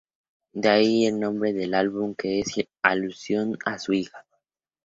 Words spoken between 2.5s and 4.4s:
una alusión a su hija.